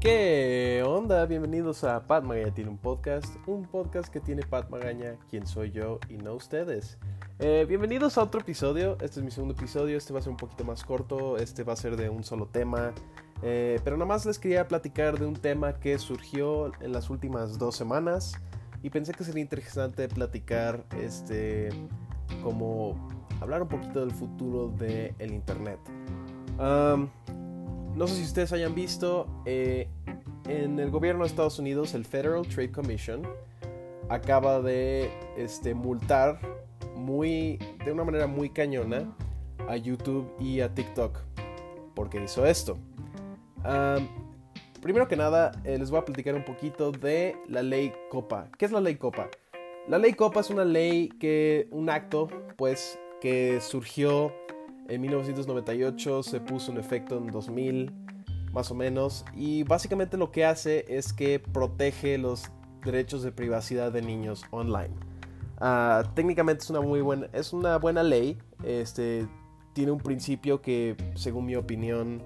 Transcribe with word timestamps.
¿Qué 0.00 0.82
onda? 0.82 1.26
Bienvenidos 1.26 1.84
a 1.84 2.06
Pat 2.06 2.24
Magaña 2.24 2.54
tiene 2.54 2.70
un 2.70 2.78
podcast, 2.78 3.36
un 3.46 3.66
podcast 3.66 4.08
que 4.08 4.18
tiene 4.18 4.40
Pat 4.42 4.70
Magaña, 4.70 5.16
quien 5.28 5.46
soy 5.46 5.72
yo 5.72 5.98
y 6.08 6.14
no 6.14 6.32
ustedes. 6.32 6.96
Eh, 7.38 7.66
bienvenidos 7.68 8.16
a 8.16 8.22
otro 8.22 8.40
episodio, 8.40 8.96
este 9.02 9.20
es 9.20 9.22
mi 9.22 9.30
segundo 9.30 9.52
episodio, 9.52 9.98
este 9.98 10.14
va 10.14 10.20
a 10.20 10.22
ser 10.22 10.30
un 10.30 10.38
poquito 10.38 10.64
más 10.64 10.84
corto, 10.84 11.36
este 11.36 11.64
va 11.64 11.74
a 11.74 11.76
ser 11.76 11.98
de 11.98 12.08
un 12.08 12.24
solo 12.24 12.46
tema, 12.46 12.94
eh, 13.42 13.78
pero 13.84 13.98
nada 13.98 14.06
más 14.06 14.24
les 14.24 14.38
quería 14.38 14.66
platicar 14.68 15.18
de 15.18 15.26
un 15.26 15.34
tema 15.34 15.74
que 15.74 15.98
surgió 15.98 16.72
en 16.80 16.92
las 16.92 17.10
últimas 17.10 17.58
dos 17.58 17.76
semanas 17.76 18.40
y 18.82 18.88
pensé 18.88 19.12
que 19.12 19.22
sería 19.22 19.42
interesante 19.42 20.08
platicar, 20.08 20.82
este, 20.98 21.68
como 22.42 22.96
hablar 23.42 23.60
un 23.60 23.68
poquito 23.68 24.00
del 24.00 24.12
futuro 24.12 24.68
del 24.68 25.14
el 25.18 25.34
internet. 25.34 25.78
No 27.94 28.06
sé 28.06 28.14
si 28.16 28.22
ustedes 28.22 28.52
hayan 28.52 28.74
visto, 28.74 29.26
eh, 29.44 29.88
en 30.48 30.78
el 30.78 30.90
gobierno 30.90 31.24
de 31.24 31.28
Estados 31.28 31.58
Unidos, 31.58 31.94
el 31.94 32.04
Federal 32.04 32.46
Trade 32.46 32.72
Commission 32.72 33.22
acaba 34.08 34.60
de 34.60 35.10
este, 35.36 35.74
multar 35.74 36.40
muy, 36.96 37.58
de 37.84 37.92
una 37.92 38.04
manera 38.04 38.26
muy 38.26 38.50
cañona 38.50 39.14
a 39.68 39.76
YouTube 39.76 40.32
y 40.40 40.60
a 40.60 40.74
TikTok 40.74 41.18
porque 41.94 42.22
hizo 42.22 42.46
esto. 42.46 42.78
primero 44.80 45.06
que 45.06 45.16
nada, 45.16 45.52
eh, 45.64 45.76
les 45.78 45.90
voy 45.90 46.00
a 46.00 46.04
platicar 46.04 46.34
un 46.34 46.44
poquito 46.44 46.92
de 46.92 47.36
la 47.46 47.62
ley 47.62 47.92
COPA. 48.10 48.48
¿Qué 48.56 48.64
es 48.64 48.72
la 48.72 48.80
ley 48.80 48.96
COPA? 48.96 49.28
La 49.86 49.98
ley 49.98 50.14
COPA 50.14 50.40
es 50.40 50.50
una 50.50 50.64
ley 50.64 51.08
que, 51.08 51.68
un 51.70 51.90
acto, 51.90 52.28
pues, 52.56 52.98
que 53.20 53.60
surgió 53.60 54.32
en 54.90 55.00
1998 55.00 56.22
se 56.22 56.40
puso 56.40 56.72
en 56.72 56.78
efecto 56.78 57.16
en 57.16 57.28
2000 57.28 57.92
más 58.52 58.70
o 58.70 58.74
menos 58.74 59.24
y 59.34 59.62
básicamente 59.62 60.16
lo 60.16 60.32
que 60.32 60.44
hace 60.44 60.84
es 60.88 61.12
que 61.12 61.38
protege 61.38 62.18
los 62.18 62.50
derechos 62.84 63.22
de 63.22 63.30
privacidad 63.30 63.92
de 63.92 64.02
niños 64.02 64.44
online. 64.50 64.90
Ah, 65.58 66.02
técnicamente 66.14 66.64
es 66.64 66.70
una 66.70 66.80
muy 66.80 67.00
buena 67.00 67.28
es 67.32 67.52
una 67.52 67.76
buena 67.78 68.02
ley. 68.02 68.38
Este 68.64 69.28
tiene 69.72 69.92
un 69.92 69.98
principio 69.98 70.60
que 70.60 70.96
según 71.14 71.46
mi 71.46 71.54
opinión 71.54 72.22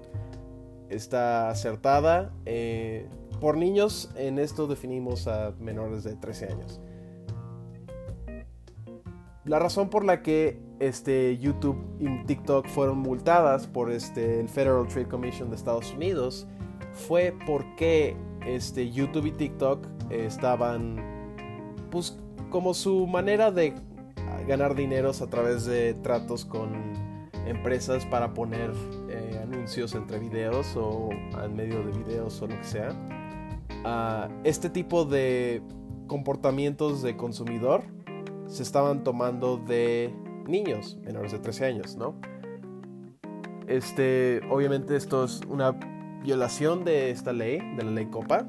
está 0.89 1.49
acertada. 1.49 2.33
Eh, 2.45 3.07
por 3.39 3.57
niños 3.57 4.11
en 4.15 4.39
esto 4.39 4.65
definimos 4.65 5.27
a 5.27 5.53
menores 5.59 6.03
de 6.03 6.15
13 6.15 6.45
años. 6.47 6.79
La 9.45 9.59
razón 9.59 9.89
por 9.89 10.03
la 10.03 10.23
que 10.23 10.59
este, 10.79 11.37
YouTube 11.37 11.77
y 11.99 12.25
TikTok 12.25 12.67
fueron 12.67 12.97
multadas 12.97 13.67
por 13.67 13.91
este, 13.91 14.39
el 14.39 14.49
Federal 14.49 14.87
Trade 14.87 15.07
Commission 15.07 15.49
de 15.51 15.55
Estados 15.55 15.93
Unidos 15.93 16.47
fue 16.93 17.35
porque 17.45 18.17
este, 18.45 18.89
YouTube 18.91 19.27
y 19.27 19.31
TikTok 19.31 19.85
estaban, 20.09 20.97
pues, 21.91 22.17
como 22.49 22.73
su 22.73 23.05
manera 23.05 23.51
de 23.51 23.75
ganar 24.47 24.75
dineros 24.75 25.21
a 25.21 25.27
través 25.27 25.65
de 25.65 25.93
tratos 25.93 26.43
con 26.43 26.71
empresas 27.45 28.05
para 28.07 28.33
poner 28.33 28.71
eh, 29.09 29.39
anuncios 29.43 29.93
entre 29.93 30.19
videos 30.19 30.75
o 30.75 31.09
en 31.43 31.55
medio 31.55 31.83
de 31.83 31.91
videos 31.91 32.41
o 32.41 32.47
lo 32.47 32.57
que 32.57 32.63
sea. 32.63 32.89
Uh, 33.83 34.31
este 34.43 34.69
tipo 34.69 35.05
de 35.05 35.61
comportamientos 36.07 37.03
de 37.03 37.15
consumidor 37.15 37.83
se 38.47 38.63
estaban 38.63 39.03
tomando 39.03 39.57
de 39.57 40.13
niños 40.47 40.97
menores 41.03 41.31
de 41.31 41.39
13 41.39 41.65
años, 41.65 41.95
¿no? 41.95 42.15
Este, 43.67 44.41
obviamente 44.49 44.95
esto 44.95 45.23
es 45.23 45.41
una 45.47 45.71
violación 46.23 46.83
de 46.85 47.09
esta 47.09 47.33
ley, 47.33 47.59
de 47.75 47.83
la 47.83 47.91
ley 47.91 48.05
COPA, 48.05 48.45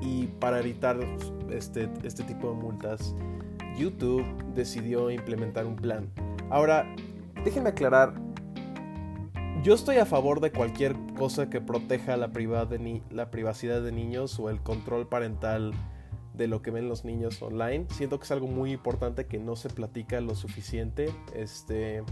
y 0.00 0.26
para 0.26 0.60
evitar 0.60 0.98
este, 1.50 1.90
este 2.04 2.22
tipo 2.24 2.50
de 2.50 2.54
multas, 2.54 3.14
YouTube 3.78 4.24
decidió 4.54 5.10
implementar 5.10 5.66
un 5.66 5.76
plan. 5.76 6.10
Ahora, 6.50 6.86
déjenme 7.44 7.70
aclarar, 7.70 8.14
yo 9.62 9.74
estoy 9.74 9.96
a 9.96 10.06
favor 10.06 10.40
de 10.40 10.52
cualquier 10.52 10.96
cosa 11.16 11.50
que 11.50 11.60
proteja 11.60 12.16
la, 12.16 12.30
la 13.10 13.30
privacidad 13.30 13.82
de 13.82 13.92
niños 13.92 14.38
o 14.38 14.50
el 14.50 14.60
control 14.60 15.08
parental 15.08 15.72
de 16.38 16.46
lo 16.46 16.62
que 16.62 16.70
ven 16.70 16.88
los 16.88 17.04
niños 17.04 17.42
online. 17.42 17.86
Siento 17.90 18.18
que 18.18 18.24
es 18.24 18.30
algo 18.30 18.46
muy 18.46 18.72
importante 18.72 19.26
que 19.26 19.38
no 19.38 19.56
se 19.56 19.68
platica 19.68 20.20
lo 20.20 20.34
suficiente. 20.34 21.12
Este, 21.34 22.02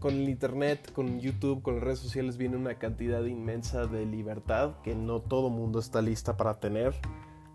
con 0.00 0.14
el 0.14 0.28
internet, 0.28 0.90
con 0.92 1.20
YouTube, 1.20 1.62
con 1.62 1.74
las 1.76 1.84
redes 1.84 1.98
sociales 2.00 2.38
viene 2.38 2.56
una 2.56 2.78
cantidad 2.78 3.22
inmensa 3.24 3.86
de 3.86 4.06
libertad 4.06 4.76
que 4.82 4.94
no 4.94 5.20
todo 5.20 5.50
mundo 5.50 5.78
está 5.78 6.00
lista 6.00 6.36
para 6.36 6.58
tener. 6.58 6.94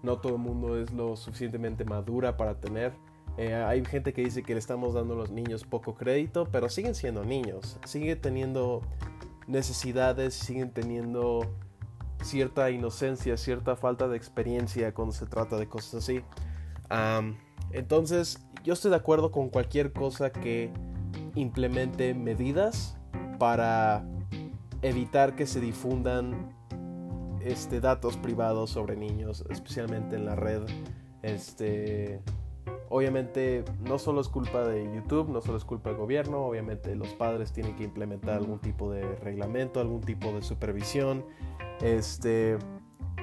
No 0.03 0.19
todo 0.19 0.37
mundo 0.37 0.79
es 0.79 0.91
lo 0.93 1.15
suficientemente 1.15 1.83
madura 1.83 2.37
para 2.37 2.61
tener. 2.61 2.93
Eh, 3.37 3.53
hay 3.53 3.83
gente 3.83 4.13
que 4.13 4.21
dice 4.21 4.43
que 4.43 4.53
le 4.53 4.59
estamos 4.59 4.93
dando 4.93 5.15
a 5.15 5.17
los 5.17 5.31
niños 5.31 5.65
poco 5.65 5.95
crédito, 5.95 6.47
pero 6.51 6.69
siguen 6.69 6.93
siendo 6.93 7.25
niños. 7.25 7.79
Siguen 7.85 8.21
teniendo 8.21 8.83
necesidades, 9.47 10.35
siguen 10.35 10.71
teniendo 10.71 11.51
cierta 12.25 12.69
inocencia, 12.71 13.37
cierta 13.37 13.75
falta 13.75 14.07
de 14.07 14.17
experiencia 14.17 14.93
cuando 14.93 15.13
se 15.13 15.25
trata 15.25 15.57
de 15.57 15.67
cosas 15.67 15.95
así. 16.03 16.21
entonces, 17.71 18.45
yo 18.63 18.73
estoy 18.73 18.91
de 18.91 18.97
acuerdo 18.97 19.31
con 19.31 19.49
cualquier 19.49 19.93
cosa 19.93 20.31
que 20.31 20.71
implemente 21.35 22.13
medidas 22.13 22.97
para 23.37 24.03
evitar 24.81 25.35
que 25.35 25.45
se 25.45 25.59
difundan 25.59 26.49
este, 27.41 27.79
datos 27.79 28.17
privados 28.17 28.71
sobre 28.71 28.95
niños, 28.95 29.45
especialmente 29.49 30.15
en 30.15 30.25
la 30.25 30.35
red. 30.35 30.63
Este, 31.21 32.21
obviamente 32.89 33.63
no 33.81 33.99
solo 33.99 34.21
es 34.21 34.29
culpa 34.29 34.63
de 34.63 34.83
YouTube, 34.93 35.29
no 35.29 35.41
solo 35.41 35.57
es 35.57 35.65
culpa 35.65 35.89
del 35.89 35.99
gobierno, 35.99 36.45
obviamente 36.45 36.95
los 36.95 37.09
padres 37.09 37.51
tienen 37.51 37.75
que 37.75 37.83
implementar 37.83 38.35
algún 38.35 38.59
tipo 38.59 38.91
de 38.91 39.15
reglamento, 39.17 39.79
algún 39.79 40.01
tipo 40.01 40.31
de 40.33 40.41
supervisión 40.41 41.23
este, 41.81 42.57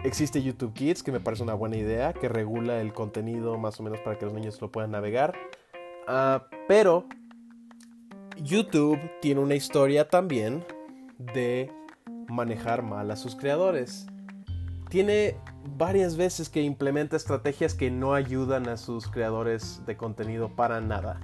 existe 0.04 0.42
YouTube 0.42 0.72
Kids, 0.72 1.02
que 1.02 1.12
me 1.12 1.20
parece 1.20 1.42
una 1.42 1.54
buena 1.54 1.76
idea, 1.76 2.12
que 2.12 2.28
regula 2.28 2.80
el 2.80 2.92
contenido 2.92 3.58
más 3.58 3.78
o 3.80 3.82
menos 3.82 4.00
para 4.00 4.18
que 4.18 4.26
los 4.26 4.34
niños 4.34 4.60
lo 4.60 4.70
puedan 4.70 4.90
navegar. 4.90 5.34
Ah, 6.06 6.46
pero 6.68 7.06
YouTube 8.36 8.98
tiene 9.20 9.40
una 9.40 9.54
historia 9.54 10.08
también 10.08 10.64
de 11.18 11.70
manejar 12.28 12.82
mal 12.82 13.10
a 13.10 13.16
sus 13.16 13.36
creadores. 13.36 14.06
Tiene 14.88 15.36
varias 15.76 16.16
veces 16.16 16.48
que 16.48 16.62
implementa 16.62 17.16
estrategias 17.16 17.74
que 17.74 17.90
no 17.90 18.14
ayudan 18.14 18.68
a 18.68 18.76
sus 18.76 19.08
creadores 19.08 19.84
de 19.86 19.96
contenido 19.96 20.54
para 20.54 20.80
nada. 20.80 21.20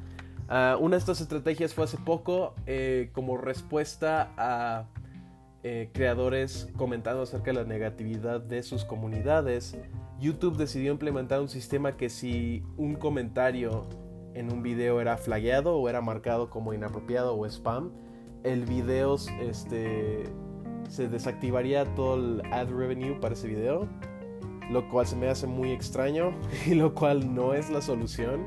Ah, 0.49 0.77
una 0.81 0.97
de 0.97 1.01
estas 1.01 1.21
estrategias 1.21 1.75
fue 1.75 1.85
hace 1.85 1.99
poco 1.99 2.55
eh, 2.67 3.11
como 3.13 3.37
respuesta 3.37 4.33
a 4.39 4.87
eh, 5.63 5.91
creadores 5.93 6.69
comentando 6.77 7.23
acerca 7.23 7.53
de 7.53 7.55
la 7.55 7.65
negatividad 7.65 8.41
de 8.41 8.63
sus 8.63 8.85
comunidades, 8.85 9.77
YouTube 10.21 10.57
decidió 10.57 10.93
implementar 10.93 11.41
un 11.41 11.49
sistema 11.49 11.97
que 11.97 12.11
si 12.11 12.63
un 12.77 12.95
comentario 12.95 13.87
en 14.35 14.53
un 14.53 14.63
video 14.63 15.01
era 15.01 15.17
flagueado 15.17 15.77
o 15.77 15.89
era 15.89 16.01
marcado 16.01 16.49
como 16.49 16.75
inapropiado 16.75 17.35
o 17.35 17.47
spam, 17.47 17.91
el 18.45 18.65
video 18.65 19.17
este, 19.41 20.25
se 20.89 21.09
desactivaría 21.09 21.85
todo 21.95 22.17
el 22.17 22.43
ad 22.53 22.69
revenue 22.69 23.19
para 23.21 23.35
ese 23.35 23.49
video, 23.49 23.89
lo 24.71 24.89
cual 24.89 25.07
se 25.07 25.17
me 25.17 25.29
hace 25.29 25.47
muy 25.47 25.73
extraño 25.73 26.33
y 26.67 26.75
lo 26.75 26.95
cual 26.95 27.35
no 27.35 27.55
es 27.55 27.71
la 27.71 27.83
solución. 27.83 28.47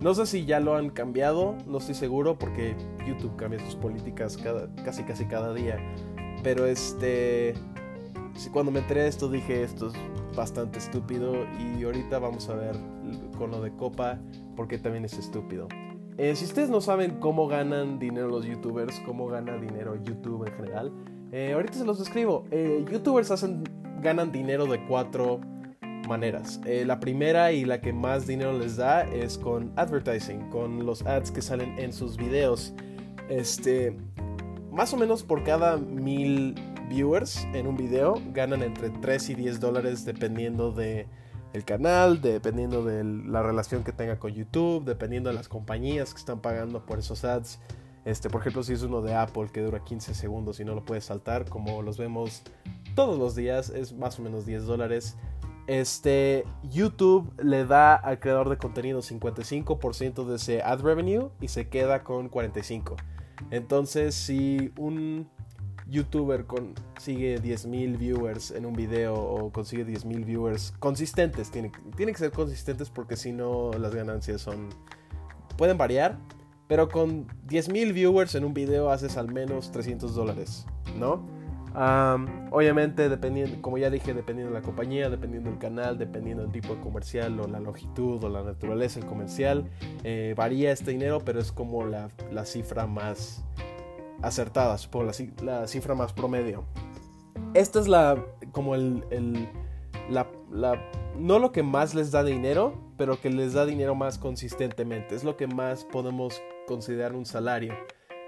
No 0.00 0.14
sé 0.14 0.24
si 0.24 0.46
ya 0.46 0.60
lo 0.60 0.76
han 0.76 0.88
cambiado, 0.88 1.56
no 1.66 1.78
estoy 1.78 1.94
seguro 1.94 2.38
porque 2.38 2.74
YouTube 3.06 3.36
cambia 3.36 3.60
sus 3.60 3.76
políticas 3.76 4.38
casi 4.82 5.02
casi 5.04 5.26
cada 5.26 5.52
día. 5.52 5.78
Pero 6.42 6.66
este. 6.66 7.54
Cuando 8.52 8.72
me 8.72 8.80
enteré 8.80 9.02
de 9.02 9.08
esto 9.08 9.28
dije 9.28 9.62
esto 9.62 9.88
es 9.88 9.94
bastante 10.36 10.78
estúpido. 10.78 11.34
Y 11.58 11.84
ahorita 11.84 12.18
vamos 12.18 12.48
a 12.48 12.54
ver 12.54 12.76
con 13.38 13.50
lo 13.50 13.60
de 13.60 13.70
Copa. 13.72 14.18
Porque 14.56 14.78
también 14.78 15.04
es 15.04 15.18
estúpido. 15.18 15.68
Eh, 16.22 16.36
si 16.36 16.44
ustedes 16.44 16.68
no 16.68 16.82
saben 16.82 17.12
cómo 17.18 17.48
ganan 17.48 17.98
dinero 17.98 18.28
los 18.28 18.44
youtubers, 18.44 19.00
cómo 19.06 19.26
gana 19.28 19.56
dinero 19.56 19.96
YouTube 20.04 20.46
en 20.46 20.52
general, 20.52 20.92
eh, 21.32 21.52
ahorita 21.54 21.78
se 21.78 21.84
los 21.86 21.98
describo. 21.98 22.44
Eh, 22.50 22.84
youtubers 22.92 23.30
hacen, 23.30 23.64
ganan 24.02 24.30
dinero 24.30 24.66
de 24.66 24.84
cuatro 24.86 25.40
maneras. 26.06 26.60
la 26.66 27.00
primera 27.00 27.52
y 27.52 27.64
la 27.64 27.80
que 27.80 27.94
más 27.94 28.26
dinero 28.26 28.52
les 28.58 28.76
da 28.76 29.02
es 29.04 29.38
con 29.38 29.72
advertising, 29.76 30.50
con 30.50 30.84
los 30.84 31.06
ads 31.06 31.30
que 31.30 31.40
salen 31.40 31.78
en 31.78 31.92
sus 31.92 32.18
videos. 32.18 32.74
Este, 33.30 33.96
más 34.72 34.92
o 34.92 34.96
menos 34.96 35.22
por 35.22 35.42
cada 35.44 35.76
mil 35.76 36.54
viewers 36.88 37.46
en 37.54 37.66
un 37.66 37.76
video 37.76 38.20
ganan 38.32 38.62
entre 38.62 38.90
3 38.90 39.30
y 39.30 39.34
10 39.34 39.60
dólares 39.60 40.04
dependiendo 40.04 40.72
de 40.72 41.06
el 41.52 41.64
canal, 41.64 42.20
dependiendo 42.20 42.84
de 42.84 43.02
la 43.02 43.42
relación 43.42 43.82
que 43.82 43.92
tenga 43.92 44.18
con 44.18 44.32
YouTube, 44.32 44.84
dependiendo 44.84 45.30
de 45.30 45.34
las 45.34 45.48
compañías 45.48 46.12
que 46.12 46.20
están 46.20 46.40
pagando 46.40 46.84
por 46.86 46.98
esos 46.98 47.24
ads. 47.24 47.58
Este, 48.04 48.30
por 48.30 48.40
ejemplo, 48.40 48.62
si 48.62 48.72
es 48.72 48.82
uno 48.82 49.02
de 49.02 49.14
Apple 49.14 49.48
que 49.52 49.60
dura 49.60 49.82
15 49.84 50.14
segundos 50.14 50.60
y 50.60 50.64
no 50.64 50.74
lo 50.74 50.84
puedes 50.84 51.04
saltar, 51.04 51.46
como 51.48 51.82
los 51.82 51.98
vemos 51.98 52.42
todos 52.94 53.18
los 53.18 53.34
días, 53.34 53.70
es 53.70 53.92
más 53.92 54.18
o 54.18 54.22
menos 54.22 54.46
10 54.46 54.64
dólares. 54.64 55.16
Este, 55.66 56.44
YouTube 56.62 57.32
le 57.42 57.64
da 57.64 57.94
al 57.94 58.18
creador 58.18 58.48
de 58.48 58.56
contenido 58.56 59.00
55% 59.00 60.24
de 60.24 60.36
ese 60.36 60.62
ad 60.62 60.80
revenue 60.80 61.30
y 61.40 61.48
se 61.48 61.68
queda 61.68 62.02
con 62.04 62.30
45%. 62.30 62.96
Entonces, 63.50 64.14
si 64.14 64.72
un 64.76 65.28
youtuber 65.88 66.46
consigue 66.46 67.40
10.000 67.40 67.98
viewers 67.98 68.50
en 68.52 68.64
un 68.64 68.74
video 68.74 69.14
o 69.14 69.50
consigue 69.50 69.84
10.000 69.84 70.24
viewers 70.24 70.72
consistentes, 70.78 71.50
tiene, 71.50 71.72
tiene 71.96 72.12
que 72.12 72.18
ser 72.18 72.30
consistentes 72.30 72.90
porque 72.90 73.16
si 73.16 73.32
no 73.32 73.72
las 73.72 73.94
ganancias 73.94 74.40
son... 74.40 74.68
pueden 75.56 75.76
variar, 75.78 76.18
pero 76.68 76.88
con 76.88 77.26
10.000 77.48 77.92
viewers 77.92 78.34
en 78.36 78.44
un 78.44 78.54
video 78.54 78.90
haces 78.90 79.16
al 79.16 79.32
menos 79.32 79.72
300 79.72 80.14
dólares, 80.14 80.66
¿no? 80.96 81.39
Obviamente, 81.74 83.08
dependiendo, 83.08 83.60
como 83.62 83.78
ya 83.78 83.90
dije, 83.90 84.14
dependiendo 84.14 84.52
de 84.52 84.60
la 84.60 84.64
compañía, 84.64 85.08
dependiendo 85.08 85.50
del 85.50 85.58
canal, 85.58 85.98
dependiendo 85.98 86.42
del 86.42 86.52
tipo 86.52 86.74
de 86.74 86.80
comercial 86.80 87.38
o 87.40 87.46
la 87.46 87.60
longitud 87.60 88.22
o 88.22 88.28
la 88.28 88.42
naturaleza 88.42 89.00
del 89.00 89.08
comercial, 89.08 89.70
eh, 90.04 90.34
varía 90.36 90.72
este 90.72 90.90
dinero, 90.90 91.20
pero 91.24 91.40
es 91.40 91.52
como 91.52 91.84
la, 91.84 92.08
la 92.30 92.44
cifra 92.44 92.86
más 92.86 93.44
acertada, 94.22 94.78
supongo, 94.78 95.10
la, 95.42 95.66
cifra 95.66 95.94
más 95.94 96.12
promedio. 96.12 96.64
Esta 97.54 97.80
es 97.80 97.88
la, 97.88 98.22
como 98.52 98.74
el, 98.74 99.04
el 99.10 99.48
la, 100.10 100.26
la, 100.50 100.80
no 101.16 101.38
lo 101.38 101.52
que 101.52 101.62
más 101.62 101.94
les 101.94 102.10
da 102.10 102.22
dinero, 102.22 102.74
pero 102.96 103.20
que 103.20 103.30
les 103.30 103.54
da 103.54 103.64
dinero 103.64 103.94
más 103.94 104.18
consistentemente. 104.18 105.14
Es 105.14 105.24
lo 105.24 105.36
que 105.36 105.46
más 105.46 105.84
podemos 105.84 106.40
considerar 106.66 107.14
un 107.14 107.24
salario. 107.24 107.74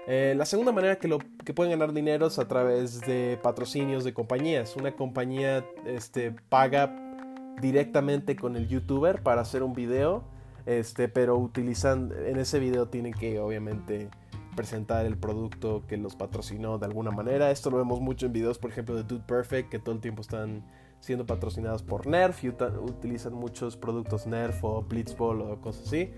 Eh, 0.05 0.33
la 0.35 0.45
segunda 0.45 0.71
manera 0.71 0.97
que, 0.97 1.07
lo, 1.07 1.19
que 1.45 1.53
pueden 1.53 1.71
ganar 1.71 1.93
dinero 1.93 2.27
es 2.27 2.37
a 2.37 2.47
través 2.47 2.99
de 3.01 3.39
patrocinios 3.41 4.03
de 4.03 4.13
compañías. 4.13 4.75
Una 4.75 4.91
compañía 4.93 5.65
este, 5.85 6.35
paga 6.49 6.93
directamente 7.61 8.35
con 8.35 8.55
el 8.55 8.67
youtuber 8.67 9.23
para 9.23 9.41
hacer 9.41 9.63
un 9.63 9.73
video, 9.73 10.23
este, 10.65 11.07
pero 11.07 11.37
utilizan, 11.37 12.11
en 12.25 12.37
ese 12.37 12.59
video 12.59 12.87
tienen 12.87 13.13
que 13.13 13.39
obviamente 13.39 14.09
presentar 14.55 15.05
el 15.05 15.17
producto 15.17 15.83
que 15.87 15.97
los 15.97 16.15
patrocinó 16.15 16.77
de 16.77 16.85
alguna 16.85 17.11
manera. 17.11 17.51
Esto 17.51 17.69
lo 17.69 17.77
vemos 17.77 18.01
mucho 18.01 18.25
en 18.25 18.33
videos, 18.33 18.57
por 18.57 18.71
ejemplo, 18.71 18.95
de 18.95 19.03
Dude 19.03 19.23
Perfect, 19.25 19.69
que 19.69 19.79
todo 19.79 19.95
el 19.95 20.01
tiempo 20.01 20.21
están 20.21 20.63
siendo 21.03 21.25
patrocinados 21.25 21.83
por 21.83 22.07
Nerf 22.07 22.45
y 22.45 22.49
utilizan 22.49 23.33
muchos 23.33 23.75
productos 23.75 24.25
Nerf 24.25 24.63
o 24.63 24.83
Blitzball 24.83 25.41
o 25.41 25.59
cosas 25.59 25.87
así. 25.87 26.09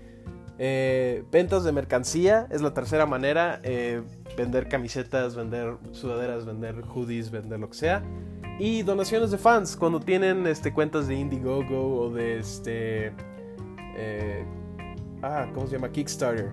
Eh, 0.60 1.24
ventas 1.32 1.64
de 1.64 1.72
mercancía 1.72 2.46
es 2.52 2.62
la 2.62 2.72
tercera 2.72 3.04
manera. 3.04 3.60
Eh, 3.64 4.00
vender 4.36 4.68
camisetas, 4.68 5.34
vender 5.34 5.76
sudaderas, 5.90 6.46
vender 6.46 6.82
hoodies, 6.82 7.32
vender 7.32 7.58
lo 7.58 7.68
que 7.68 7.76
sea. 7.76 8.04
Y 8.60 8.82
donaciones 8.82 9.32
de 9.32 9.38
fans. 9.38 9.76
Cuando 9.76 9.98
tienen 9.98 10.46
este, 10.46 10.72
cuentas 10.72 11.08
de 11.08 11.16
Indiegogo 11.16 12.02
o 12.02 12.10
de 12.10 12.38
este. 12.38 13.12
Eh, 13.96 14.44
ah, 15.20 15.48
¿cómo 15.52 15.66
se 15.66 15.72
llama? 15.72 15.90
Kickstarter. 15.90 16.52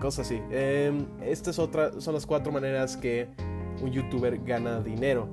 cosas 0.00 0.26
así. 0.26 0.42
Em, 0.50 1.06
estas 1.22 1.54
son 1.54 2.14
las 2.14 2.26
cuatro 2.26 2.50
maneras 2.50 2.96
que 2.96 3.28
un 3.80 3.92
youtuber 3.92 4.42
gana 4.42 4.80
dinero. 4.80 5.28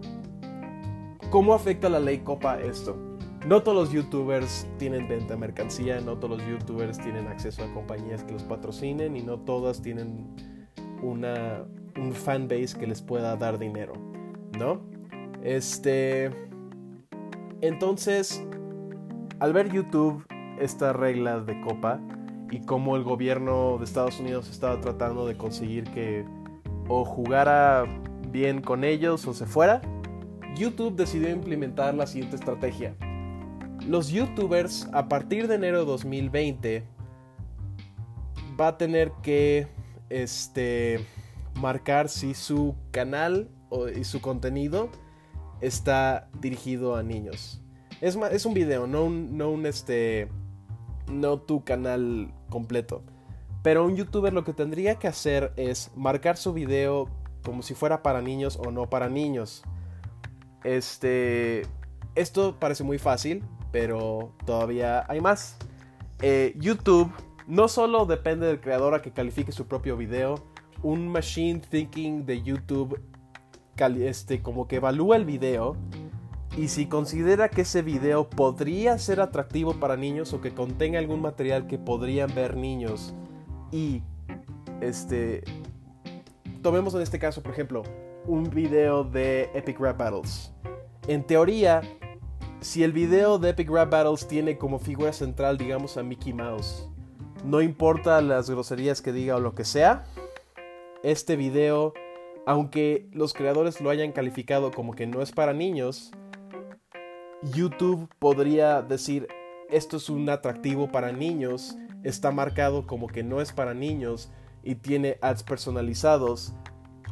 ¿Cómo 1.29 1.53
afecta 1.53 1.89
la 1.89 1.99
ley 1.99 2.19
Copa 2.19 2.57
esto? 2.61 2.95
No 3.45 3.61
todos 3.61 3.77
los 3.77 3.91
youtubers 3.91 4.65
tienen 4.77 5.09
venta 5.09 5.33
de 5.33 5.39
mercancía, 5.39 5.99
no 5.99 6.17
todos 6.17 6.37
los 6.37 6.47
youtubers 6.47 6.97
tienen 6.99 7.27
acceso 7.27 7.63
a 7.63 7.73
compañías 7.73 8.23
que 8.23 8.31
los 8.31 8.43
patrocinen 8.43 9.17
y 9.17 9.23
no 9.23 9.39
todas 9.39 9.81
tienen 9.81 10.33
una, 11.01 11.65
un 11.97 12.13
fanbase 12.13 12.77
que 12.79 12.87
les 12.87 13.01
pueda 13.01 13.35
dar 13.35 13.59
dinero, 13.59 13.93
¿no? 14.57 14.81
Este. 15.43 16.31
Entonces, 17.59 18.45
al 19.39 19.51
ver 19.51 19.69
YouTube 19.71 20.25
esta 20.59 20.93
regla 20.93 21.41
de 21.41 21.59
copa 21.61 21.99
y 22.51 22.61
cómo 22.61 22.95
el 22.95 23.03
gobierno 23.03 23.77
de 23.77 23.83
Estados 23.83 24.19
Unidos 24.21 24.49
estaba 24.49 24.79
tratando 24.79 25.27
de 25.27 25.35
conseguir 25.35 25.83
que 25.91 26.25
o 26.87 27.03
jugara 27.03 27.85
bien 28.29 28.61
con 28.61 28.83
ellos 28.83 29.27
o 29.27 29.33
se 29.33 29.45
fuera, 29.45 29.81
YouTube 30.57 30.95
decidió 30.95 31.29
implementar 31.29 31.93
la 31.93 32.07
siguiente 32.07 32.35
estrategia 32.35 32.95
los 33.87 34.09
youtubers 34.09 34.89
a 34.91 35.07
partir 35.07 35.47
de 35.47 35.55
enero 35.55 35.79
de 35.79 35.85
2020 35.85 36.83
va 38.59 38.69
a 38.69 38.77
tener 38.77 39.11
que 39.21 39.67
este, 40.09 41.05
marcar 41.55 42.09
si 42.09 42.33
su 42.33 42.75
canal 42.91 43.49
y 43.95 44.03
su 44.03 44.21
contenido 44.21 44.89
está 45.61 46.29
dirigido 46.39 46.95
a 46.95 47.03
niños. 47.03 47.61
Es, 48.01 48.17
es 48.31 48.45
un 48.45 48.53
video, 48.53 48.87
no 48.87 49.05
un, 49.05 49.37
no 49.37 49.51
un 49.51 49.65
este, 49.65 50.29
no 51.11 51.39
tu 51.39 51.63
canal 51.63 52.33
completo. 52.49 53.03
Pero 53.63 53.85
un 53.85 53.95
youtuber 53.95 54.33
lo 54.33 54.43
que 54.43 54.53
tendría 54.53 54.95
que 54.95 55.07
hacer 55.07 55.53
es 55.55 55.91
marcar 55.95 56.37
su 56.37 56.53
video 56.53 57.09
como 57.43 57.61
si 57.61 57.73
fuera 57.73 58.03
para 58.03 58.21
niños 58.21 58.57
o 58.61 58.71
no 58.71 58.89
para 58.89 59.09
niños. 59.09 59.63
Este, 60.63 61.63
esto 62.15 62.57
parece 62.59 62.83
muy 62.83 62.97
fácil, 62.97 63.43
pero 63.71 64.33
todavía 64.45 65.05
hay 65.07 65.21
más. 65.21 65.57
Eh, 66.21 66.55
YouTube 66.57 67.11
no 67.47 67.67
solo 67.67 68.05
depende 68.05 68.47
del 68.47 68.59
creador 68.59 68.95
a 68.95 69.01
que 69.01 69.11
califique 69.11 69.51
su 69.51 69.67
propio 69.67 69.95
video, 69.97 70.43
un 70.83 71.07
machine 71.07 71.59
thinking 71.59 72.25
de 72.25 72.41
YouTube 72.41 72.99
este, 73.85 74.41
como 74.41 74.67
que 74.67 74.77
evalúa 74.77 75.17
el 75.17 75.25
video 75.25 75.77
y 76.57 76.69
si 76.69 76.87
considera 76.87 77.49
que 77.49 77.61
ese 77.61 77.83
video 77.83 78.27
podría 78.27 78.97
ser 78.97 79.21
atractivo 79.21 79.79
para 79.79 79.95
niños 79.95 80.33
o 80.33 80.41
que 80.41 80.51
contenga 80.51 80.97
algún 80.97 81.21
material 81.21 81.67
que 81.67 81.77
podrían 81.77 82.33
ver 82.33 82.57
niños 82.57 83.13
y 83.71 84.01
este 84.81 85.43
tomemos 86.63 86.95
en 86.95 87.01
este 87.01 87.19
caso 87.19 87.43
por 87.43 87.51
ejemplo 87.51 87.83
un 88.27 88.49
video 88.49 89.03
de 89.03 89.49
Epic 89.53 89.79
Rap 89.79 89.97
Battles. 89.97 90.53
En 91.07 91.23
teoría 91.23 91.81
si 92.59 92.83
el 92.83 92.91
video 92.91 93.37
de 93.37 93.51
Epic 93.51 93.69
Rap 93.69 93.91
Battles 93.91 94.27
tiene 94.27 94.57
como 94.57 94.79
figura 94.79 95.13
central, 95.13 95.57
digamos, 95.57 95.95
a 95.97 96.03
Mickey 96.03 96.33
Mouse, 96.33 96.89
no 97.45 97.61
importa 97.61 98.21
las 98.21 98.49
groserías 98.49 99.01
que 99.01 99.13
diga 99.13 99.35
o 99.35 99.39
lo 99.39 99.53
que 99.53 99.63
sea, 99.63 100.05
este 101.03 101.35
video, 101.35 101.93
aunque 102.45 103.07
los 103.13 103.33
creadores 103.33 103.79
lo 103.79 103.89
hayan 103.89 104.11
calificado 104.11 104.71
como 104.71 104.93
que 104.93 105.05
no 105.05 105.21
es 105.21 105.31
para 105.31 105.53
niños, 105.53 106.11
YouTube 107.53 108.09
podría 108.17 108.81
decir 108.81 109.27
esto 109.69 109.97
es 109.97 110.09
un 110.09 110.27
atractivo 110.29 110.91
para 110.91 111.11
niños, 111.11 111.77
está 112.03 112.31
marcado 112.31 112.87
como 112.87 113.07
que 113.07 113.23
no 113.23 113.39
es 113.39 113.53
para 113.53 113.73
niños 113.75 114.31
y 114.63 114.75
tiene 114.75 115.19
ads 115.21 115.43
personalizados, 115.43 116.53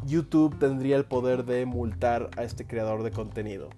YouTube 0.06 0.58
tendría 0.60 0.98
el 0.98 1.06
poder 1.06 1.46
de 1.46 1.66
multar 1.66 2.30
a 2.38 2.44
este 2.44 2.66
creador 2.66 3.04
de 3.04 3.12
contenido. 3.12 3.70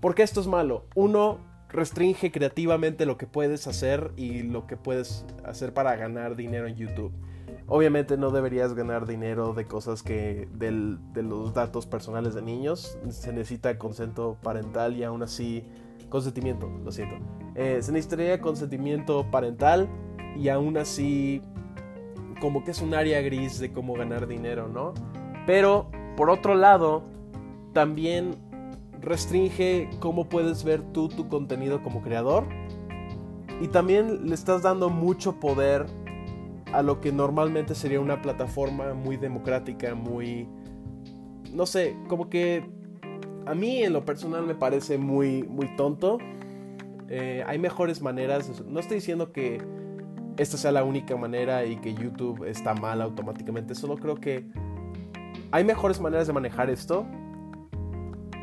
Porque 0.00 0.22
esto 0.22 0.40
es 0.40 0.46
malo. 0.46 0.84
Uno, 0.94 1.38
restringe 1.68 2.30
creativamente 2.30 3.06
lo 3.06 3.16
que 3.16 3.26
puedes 3.26 3.66
hacer 3.66 4.12
y 4.16 4.42
lo 4.42 4.66
que 4.66 4.76
puedes 4.76 5.24
hacer 5.44 5.74
para 5.74 5.96
ganar 5.96 6.36
dinero 6.36 6.66
en 6.66 6.76
YouTube. 6.76 7.12
Obviamente 7.68 8.16
no 8.16 8.30
deberías 8.30 8.74
ganar 8.74 9.06
dinero 9.06 9.52
de 9.52 9.64
cosas 9.64 10.02
que 10.02 10.48
de 10.52 11.22
los 11.22 11.52
datos 11.52 11.86
personales 11.86 12.34
de 12.34 12.42
niños. 12.42 12.96
Se 13.10 13.32
necesita 13.32 13.76
consento 13.78 14.38
parental 14.42 14.96
y 14.96 15.02
aún 15.02 15.22
así 15.22 15.64
consentimiento, 16.08 16.70
lo 16.84 16.92
siento. 16.92 17.16
Eh, 17.56 17.78
se 17.82 17.90
necesitaría 17.90 18.40
consentimiento 18.40 19.28
parental 19.30 19.88
y 20.36 20.48
aún 20.48 20.76
así 20.76 21.42
como 22.40 22.64
que 22.64 22.70
es 22.70 22.82
un 22.82 22.94
área 22.94 23.20
gris 23.22 23.58
de 23.58 23.72
cómo 23.72 23.94
ganar 23.94 24.28
dinero, 24.28 24.68
¿no? 24.68 24.94
Pero 25.46 25.90
por 26.16 26.30
otro 26.30 26.54
lado, 26.54 27.04
también 27.72 28.34
restringe 29.00 29.88
cómo 30.00 30.28
puedes 30.28 30.64
ver 30.64 30.82
tú 30.92 31.08
tu 31.08 31.28
contenido 31.28 31.82
como 31.82 32.02
creador. 32.02 32.44
Y 33.60 33.68
también 33.68 34.28
le 34.28 34.34
estás 34.34 34.62
dando 34.62 34.90
mucho 34.90 35.38
poder 35.40 35.86
a 36.72 36.82
lo 36.82 37.00
que 37.00 37.12
normalmente 37.12 37.74
sería 37.74 38.00
una 38.00 38.20
plataforma 38.20 38.94
muy 38.94 39.16
democrática, 39.16 39.94
muy... 39.94 40.48
No 41.52 41.64
sé, 41.64 41.96
como 42.08 42.28
que 42.28 42.68
a 43.46 43.54
mí 43.54 43.82
en 43.82 43.92
lo 43.92 44.04
personal 44.04 44.44
me 44.44 44.54
parece 44.54 44.98
muy, 44.98 45.44
muy 45.44 45.74
tonto. 45.76 46.18
Eh, 47.08 47.44
hay 47.46 47.58
mejores 47.58 48.02
maneras. 48.02 48.62
No 48.66 48.80
estoy 48.80 48.96
diciendo 48.96 49.32
que 49.32 49.62
esta 50.36 50.58
sea 50.58 50.72
la 50.72 50.84
única 50.84 51.16
manera 51.16 51.64
y 51.64 51.76
que 51.76 51.94
YouTube 51.94 52.44
está 52.44 52.74
mal 52.74 53.00
automáticamente. 53.00 53.74
Solo 53.74 53.96
creo 53.96 54.16
que 54.16 54.44
hay 55.56 55.64
mejores 55.64 55.98
maneras 56.02 56.26
de 56.26 56.34
manejar 56.34 56.68
esto. 56.68 57.06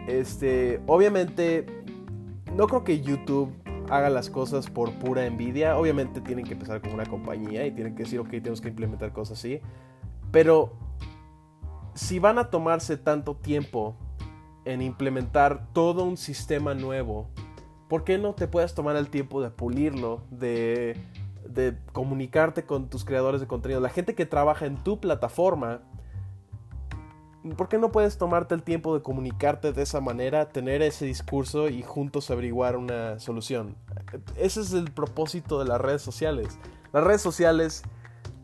Este, 0.07 0.81
obviamente, 0.87 1.83
no 2.55 2.65
creo 2.65 2.83
que 2.83 3.01
YouTube 3.01 3.53
haga 3.87 4.09
las 4.09 4.31
cosas 4.31 4.67
por 4.67 4.91
pura 4.93 5.27
envidia. 5.27 5.77
Obviamente 5.77 6.21
tienen 6.21 6.43
que 6.43 6.53
empezar 6.53 6.81
con 6.81 6.91
una 6.91 7.05
compañía 7.05 7.67
y 7.67 7.71
tienen 7.71 7.93
que 7.93 8.01
decir, 8.01 8.19
ok, 8.19 8.29
tenemos 8.29 8.61
que 8.61 8.69
implementar 8.69 9.13
cosas 9.13 9.37
así. 9.37 9.61
Pero 10.31 10.73
si 11.93 12.17
van 12.17 12.39
a 12.39 12.49
tomarse 12.49 12.97
tanto 12.97 13.35
tiempo 13.35 13.95
en 14.65 14.81
implementar 14.81 15.67
todo 15.71 16.05
un 16.05 16.17
sistema 16.17 16.73
nuevo, 16.73 17.29
¿por 17.89 18.05
qué 18.05 18.17
no 18.17 18.33
te 18.33 18.47
puedes 18.47 18.73
tomar 18.73 18.95
el 18.95 19.09
tiempo 19.09 19.39
de 19.39 19.51
pulirlo, 19.51 20.23
de 20.31 20.97
comunicarte 21.91 22.65
con 22.65 22.89
tus 22.89 23.05
creadores 23.05 23.39
de 23.39 23.45
contenido, 23.45 23.81
la 23.81 23.89
gente 23.89 24.15
que 24.15 24.25
trabaja 24.25 24.65
en 24.65 24.83
tu 24.83 24.99
plataforma? 24.99 25.81
¿Por 27.57 27.67
qué 27.67 27.77
no 27.77 27.91
puedes 27.91 28.17
tomarte 28.17 28.55
el 28.55 28.63
tiempo 28.63 28.95
de 28.95 29.01
comunicarte 29.01 29.73
de 29.73 29.81
esa 29.81 29.99
manera, 29.99 30.49
tener 30.49 30.81
ese 30.81 31.05
discurso 31.05 31.67
y 31.67 31.81
juntos 31.81 32.31
averiguar 32.31 32.77
una 32.77 33.19
solución? 33.19 33.75
Ese 34.37 34.61
es 34.61 34.71
el 34.73 34.91
propósito 34.91 35.59
de 35.59 35.65
las 35.65 35.81
redes 35.81 36.01
sociales. 36.01 36.57
Las 36.93 37.03
redes 37.03 37.21
sociales 37.21 37.83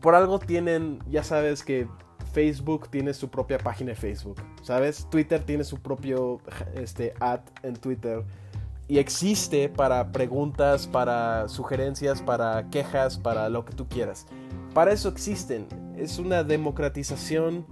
por 0.00 0.14
algo 0.14 0.38
tienen, 0.38 0.98
ya 1.08 1.24
sabes 1.24 1.62
que 1.62 1.88
Facebook 2.32 2.88
tiene 2.90 3.14
su 3.14 3.30
propia 3.30 3.58
página 3.58 3.90
de 3.90 3.96
Facebook, 3.96 4.36
¿sabes? 4.62 5.06
Twitter 5.10 5.42
tiene 5.42 5.64
su 5.64 5.78
propio 5.78 6.40
este, 6.74 7.14
ad 7.20 7.40
en 7.62 7.76
Twitter 7.76 8.24
y 8.86 8.98
existe 8.98 9.68
para 9.68 10.10
preguntas, 10.12 10.86
para 10.86 11.48
sugerencias, 11.48 12.22
para 12.22 12.68
quejas, 12.70 13.18
para 13.18 13.48
lo 13.48 13.64
que 13.64 13.72
tú 13.72 13.88
quieras. 13.88 14.26
Para 14.74 14.92
eso 14.92 15.08
existen. 15.08 15.66
Es 15.96 16.18
una 16.18 16.42
democratización 16.44 17.66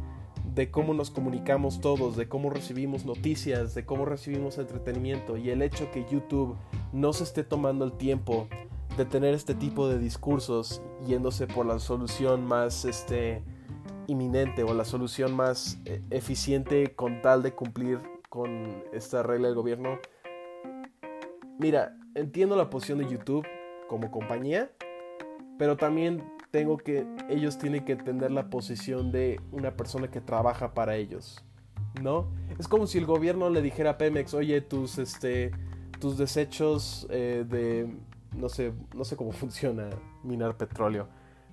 de 0.59 0.73
cómo 0.73 0.93
nos 0.93 1.13
comunicamos 1.13 1.81
todos, 1.81 2.17
de 2.17 2.29
cómo 2.29 2.51
recibimos 2.51 3.05
noticias, 3.05 3.77
de 3.77 3.87
cómo 3.87 4.05
recibimos 4.05 4.59
entretenimiento 4.59 5.37
y 5.37 5.51
el 5.51 5.63
hecho 5.63 5.89
que 5.93 6.05
YouTube 6.11 6.57
no 6.93 7.13
se 7.13 7.23
esté 7.23 7.45
tomando 7.45 7.85
el 7.85 7.93
tiempo 7.93 8.49
de 8.97 9.05
tener 9.05 9.35
este 9.35 9.55
tipo 9.55 9.89
de 9.89 10.01
discursos 10.01 10.83
yéndose 11.07 11.47
por 11.47 11.65
la 11.65 11.79
solución 11.79 12.45
más 12.45 12.85
este 12.85 13.41
inminente 14.09 14.65
o 14.65 14.75
la 14.75 14.85
solución 14.85 15.33
más 15.33 15.79
eh, 15.85 16.03
eficiente 16.11 16.93
con 16.97 17.23
tal 17.23 17.45
de 17.45 17.53
cumplir 17.53 18.01
con 18.29 18.83
esta 18.93 19.23
regla 19.23 19.47
del 19.47 19.55
gobierno. 19.55 20.01
Mira, 21.61 21.97
entiendo 22.17 22.57
la 22.57 22.69
posición 22.69 22.99
de 22.99 23.09
YouTube 23.09 23.47
como 23.87 24.11
compañía, 24.11 24.73
pero 25.57 25.77
también 25.77 26.25
tengo 26.51 26.79
que 26.79 27.07
ellos 27.29 27.59
tienen 27.59 27.85
que 27.85 27.93
entender 27.93 28.31
la 28.31 28.51
posición 28.51 29.13
de 29.13 29.41
una 29.53 29.77
persona 29.77 30.11
que 30.11 30.21
trabaja 30.21 30.75
para 30.75 30.97
ellos, 30.97 31.45
¿no? 32.03 32.29
Es 32.59 32.69
como 32.69 32.87
si 32.87 32.99
el 32.99 33.07
gobierno 33.07 33.51
le 33.51 33.63
dijera 33.63 33.91
a 33.91 33.99
Pemex, 33.99 34.35
oye, 34.35 34.61
tus 34.61 34.99
este 34.99 35.51
tus 36.01 36.17
desechos 36.17 37.07
eh, 37.11 37.45
de 37.49 37.93
no 38.37 38.49
sé 38.49 38.73
no 38.95 39.05
sé 39.05 39.17
cómo 39.17 39.33
funciona 39.33 39.91
minar 40.23 40.57
petróleo 40.57 41.09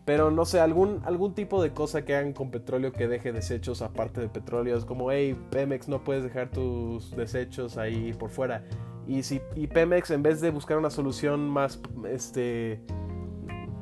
pero 0.06 0.30
no 0.30 0.46
sé, 0.46 0.60
algún, 0.60 1.02
algún 1.04 1.34
tipo 1.34 1.62
de 1.62 1.72
cosa 1.72 2.06
que 2.06 2.16
hagan 2.16 2.34
con 2.34 2.52
petróleo 2.52 2.92
que 2.92 3.08
deje 3.08 3.34
desechos 3.34 3.82
aparte 3.82 4.22
de 4.22 4.30
petróleo. 4.30 4.78
Es 4.78 4.86
como, 4.86 5.12
hey, 5.12 5.36
Pemex, 5.50 5.88
no 5.88 6.04
puedes 6.04 6.24
dejar 6.24 6.52
tus 6.52 7.10
desechos 7.16 7.78
ahí 7.78 8.14
por 8.14 8.30
fuera. 8.30 8.64
Y 9.08 9.24
si 9.24 9.42
y 9.56 9.66
Pemex, 9.66 10.12
en 10.12 10.22
vez 10.22 10.42
de 10.42 10.52
buscar 10.52 10.78
una 10.78 10.92
solución 10.92 11.50
más, 11.50 11.80
este, 12.08 12.82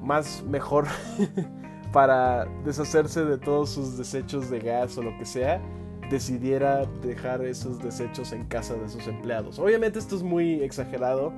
más 0.03 0.43
mejor 0.43 0.85
para 1.91 2.45
deshacerse 2.65 3.23
de 3.25 3.37
todos 3.37 3.69
sus 3.69 3.97
desechos 3.97 4.49
de 4.49 4.59
gas 4.59 4.97
o 4.97 5.01
lo 5.01 5.17
que 5.17 5.25
sea, 5.25 5.61
decidiera 6.09 6.85
dejar 7.01 7.43
esos 7.43 7.79
desechos 7.79 8.33
en 8.33 8.45
casa 8.45 8.75
de 8.75 8.89
sus 8.89 9.07
empleados. 9.07 9.57
Obviamente 9.57 9.99
esto 9.99 10.15
es 10.15 10.23
muy 10.23 10.61
exagerado 10.61 11.33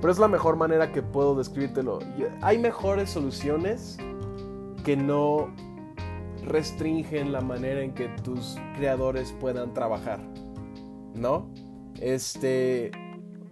pero 0.00 0.12
es 0.12 0.18
la 0.18 0.28
mejor 0.28 0.56
manera 0.56 0.92
que 0.92 1.02
puedo 1.02 1.34
describírtelo. 1.34 1.98
Hay 2.40 2.58
mejores 2.58 3.10
soluciones 3.10 3.98
que 4.84 4.96
no 4.96 5.52
restringen 6.44 7.32
la 7.32 7.40
manera 7.40 7.82
en 7.82 7.92
que 7.92 8.08
tus 8.22 8.56
creadores 8.76 9.34
puedan 9.40 9.74
trabajar. 9.74 10.20
¿No? 11.14 11.50
Este. 12.00 12.92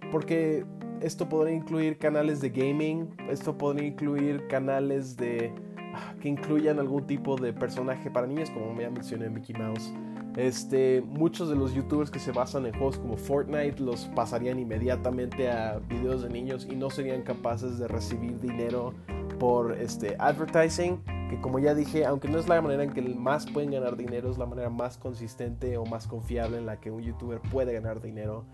Porque 0.09 0.65
esto 1.01 1.27
podría 1.29 1.55
incluir 1.55 1.97
canales 1.97 2.41
de 2.41 2.49
gaming. 2.49 3.09
Esto 3.29 3.57
podría 3.57 3.87
incluir 3.87 4.47
canales 4.47 5.17
de. 5.17 5.53
Ah, 5.93 6.13
que 6.21 6.29
incluyan 6.29 6.79
algún 6.79 7.07
tipo 7.07 7.37
de 7.37 7.53
personaje 7.53 8.11
para 8.11 8.27
niños, 8.27 8.49
como 8.51 8.79
ya 8.79 8.89
mencioné 8.89 9.29
Mickey 9.29 9.55
Mouse. 9.55 9.93
Este, 10.35 11.01
muchos 11.01 11.49
de 11.49 11.55
los 11.55 11.73
youtubers 11.73 12.11
que 12.11 12.19
se 12.19 12.31
basan 12.31 12.67
en 12.67 12.73
juegos 12.73 12.99
como 12.99 13.17
Fortnite 13.17 13.81
los 13.81 14.05
pasarían 14.09 14.59
inmediatamente 14.59 15.49
a 15.49 15.79
videos 15.79 16.21
de 16.21 16.29
niños 16.29 16.67
y 16.69 16.75
no 16.75 16.91
serían 16.91 17.23
capaces 17.23 17.79
de 17.79 17.87
recibir 17.87 18.39
dinero 18.39 18.93
por 19.39 19.71
este 19.73 20.15
advertising, 20.19 21.01
que 21.29 21.39
como 21.41 21.57
ya 21.57 21.73
dije, 21.73 22.05
aunque 22.05 22.27
no 22.27 22.37
es 22.37 22.47
la 22.47 22.61
manera 22.61 22.83
en 22.83 22.91
que 22.91 23.01
más 23.01 23.47
pueden 23.49 23.71
ganar 23.71 23.97
dinero, 23.97 24.29
es 24.29 24.37
la 24.37 24.45
manera 24.45 24.69
más 24.69 24.97
consistente 24.97 25.75
o 25.77 25.85
más 25.85 26.05
confiable 26.05 26.59
en 26.59 26.67
la 26.67 26.79
que 26.79 26.91
un 26.91 27.01
youtuber 27.01 27.39
puede 27.51 27.73
ganar 27.73 27.99
dinero, 27.99 28.45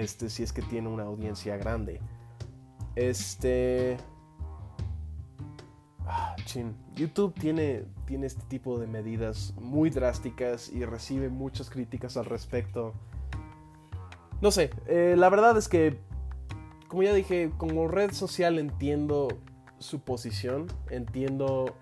este, 0.00 0.30
si 0.30 0.42
es 0.42 0.52
que 0.52 0.62
tiene 0.62 0.88
una 0.88 1.04
audiencia 1.04 1.56
grande. 1.56 2.00
Este, 2.94 3.98
Ah, 6.08 6.36
YouTube 6.94 7.34
tiene, 7.34 7.84
tiene 8.06 8.26
este 8.26 8.42
tipo 8.42 8.78
de 8.78 8.86
medidas 8.86 9.52
muy 9.60 9.90
drásticas 9.90 10.70
y 10.70 10.84
recibe 10.84 11.28
muchas 11.28 11.68
críticas 11.68 12.16
al 12.16 12.26
respecto. 12.26 12.94
No 14.40 14.52
sé, 14.52 14.70
eh, 14.86 15.16
la 15.18 15.28
verdad 15.28 15.58
es 15.58 15.68
que, 15.68 15.98
como 16.86 17.02
ya 17.02 17.12
dije, 17.12 17.50
como 17.56 17.88
red 17.88 18.12
social 18.12 18.60
entiendo 18.60 19.28
su 19.78 20.00
posición, 20.00 20.68
entiendo 20.90 21.74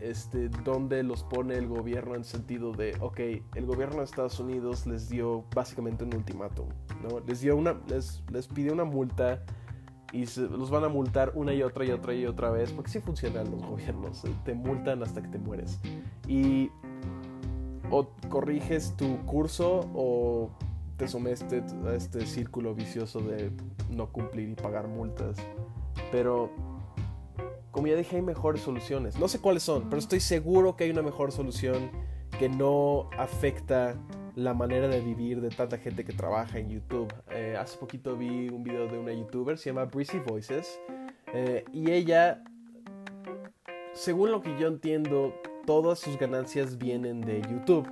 este, 0.00 0.48
dónde 0.48 1.02
los 1.02 1.22
pone 1.22 1.56
el 1.56 1.68
gobierno 1.68 2.14
en 2.14 2.24
sentido 2.24 2.72
de, 2.72 2.96
ok, 3.00 3.20
el 3.54 3.66
gobierno 3.66 3.98
de 3.98 4.04
Estados 4.04 4.38
Unidos 4.40 4.86
les 4.86 5.08
dio 5.08 5.44
básicamente 5.54 6.04
un 6.04 6.14
ultimátum, 6.14 6.68
¿no? 7.02 7.20
Les, 7.20 7.40
dio 7.40 7.56
una, 7.56 7.80
les, 7.88 8.22
les 8.30 8.48
pidió 8.48 8.72
una 8.72 8.84
multa 8.84 9.42
y 10.12 10.26
los 10.38 10.70
van 10.70 10.84
a 10.84 10.88
multar 10.88 11.32
una 11.34 11.52
y 11.52 11.62
otra 11.62 11.84
y 11.84 11.90
otra 11.90 12.14
y 12.14 12.24
otra 12.24 12.50
vez, 12.50 12.70
porque 12.70 12.88
así 12.88 13.00
funcionan 13.00 13.50
los 13.50 13.62
gobiernos, 13.64 14.24
eh, 14.24 14.34
te 14.44 14.54
multan 14.54 15.02
hasta 15.02 15.20
que 15.22 15.28
te 15.28 15.38
mueres. 15.38 15.80
Y 16.28 16.70
o 17.90 18.08
corriges 18.28 18.94
tu 18.96 19.18
curso 19.26 19.90
o 19.94 20.50
te 20.96 21.08
sometes 21.08 21.50
a 21.84 21.94
este 21.94 22.26
círculo 22.26 22.74
vicioso 22.74 23.20
de 23.20 23.50
no 23.90 24.06
cumplir 24.10 24.50
y 24.50 24.54
pagar 24.54 24.88
multas. 24.88 25.36
Pero, 26.12 26.50
como 27.74 27.88
ya 27.88 27.96
dije, 27.96 28.14
hay 28.14 28.22
mejores 28.22 28.62
soluciones. 28.62 29.18
No 29.18 29.26
sé 29.26 29.40
cuáles 29.40 29.64
son, 29.64 29.90
pero 29.90 29.98
estoy 29.98 30.20
seguro 30.20 30.76
que 30.76 30.84
hay 30.84 30.90
una 30.90 31.02
mejor 31.02 31.32
solución 31.32 31.90
que 32.38 32.48
no 32.48 33.10
afecta 33.18 33.96
la 34.36 34.54
manera 34.54 34.86
de 34.86 35.00
vivir 35.00 35.40
de 35.40 35.48
tanta 35.48 35.76
gente 35.78 36.04
que 36.04 36.12
trabaja 36.12 36.60
en 36.60 36.70
YouTube. 36.70 37.12
Eh, 37.32 37.56
hace 37.58 37.76
poquito 37.76 38.16
vi 38.16 38.48
un 38.48 38.62
video 38.62 38.86
de 38.86 38.96
una 38.96 39.12
youtuber, 39.12 39.58
se 39.58 39.70
llama 39.70 39.86
Breezy 39.86 40.20
Voices, 40.20 40.78
eh, 41.32 41.64
y 41.72 41.90
ella, 41.90 42.44
según 43.92 44.30
lo 44.30 44.40
que 44.40 44.56
yo 44.56 44.68
entiendo, 44.68 45.34
todas 45.66 45.98
sus 45.98 46.16
ganancias 46.16 46.78
vienen 46.78 47.22
de 47.22 47.42
YouTube. 47.42 47.90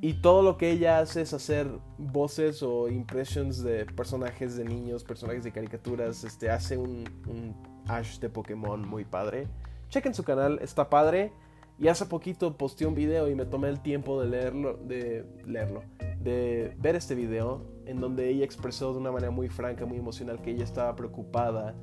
Y 0.00 0.14
todo 0.14 0.42
lo 0.42 0.56
que 0.56 0.70
ella 0.70 1.00
hace 1.00 1.22
es 1.22 1.32
hacer 1.32 1.66
voces 1.98 2.62
o 2.62 2.88
impressions 2.88 3.64
de 3.64 3.86
personajes 3.86 4.56
de 4.56 4.64
niños, 4.64 5.02
personajes 5.02 5.42
de 5.42 5.50
caricaturas. 5.50 6.22
Este, 6.22 6.48
hace 6.48 6.76
un, 6.76 7.04
un 7.28 7.71
Ash 7.88 8.18
de 8.18 8.28
Pokémon 8.28 8.86
muy 8.88 9.04
padre. 9.04 9.48
Chequen 9.88 10.14
su 10.14 10.24
canal, 10.24 10.58
está 10.62 10.88
padre. 10.88 11.32
Y 11.78 11.88
hace 11.88 12.06
poquito 12.06 12.56
posteé 12.56 12.86
un 12.86 12.94
video 12.94 13.28
y 13.28 13.34
me 13.34 13.44
tomé 13.44 13.68
el 13.68 13.80
tiempo 13.80 14.20
de 14.20 14.28
leerlo, 14.28 14.76
de 14.76 15.26
leerlo, 15.46 15.82
de 16.20 16.76
ver 16.78 16.94
este 16.94 17.14
video 17.14 17.62
en 17.86 18.00
donde 18.00 18.28
ella 18.28 18.44
expresó 18.44 18.92
de 18.92 18.98
una 18.98 19.10
manera 19.10 19.32
muy 19.32 19.48
franca, 19.48 19.84
muy 19.84 19.98
emocional 19.98 20.40
que 20.40 20.50
ella 20.50 20.64
estaba 20.64 20.94
preocupada 20.94 21.74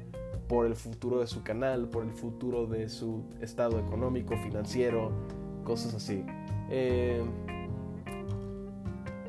por 0.47 0.65
el 0.65 0.75
futuro 0.75 1.19
de 1.19 1.27
su 1.27 1.43
canal, 1.43 1.89
por 1.89 2.03
el 2.03 2.11
futuro 2.11 2.65
de 2.65 2.87
su 2.87 3.25
estado 3.41 3.79
económico, 3.79 4.37
financiero, 4.37 5.11
cosas 5.63 5.93
así. 5.93 6.23
Eh, 6.69 7.23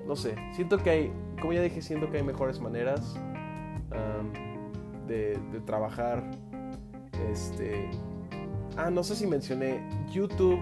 no 0.07 0.15
sé, 0.15 0.35
siento 0.53 0.79
que 0.79 0.91
hay, 0.91 1.13
como 1.41 1.53
ya 1.53 1.63
dije, 1.63 1.83
siento 1.83 2.11
que 2.11 2.19
hay 2.19 2.23
mejores 2.23 2.61
maneras 2.61 3.17
de, 5.07 5.39
de 5.53 5.61
trabajar 5.61 6.31
este, 7.31 7.91
Ah, 8.77 8.91
no 8.91 9.03
sé 9.03 9.17
si 9.17 9.27
mencioné. 9.27 9.83
YouTube, 10.11 10.59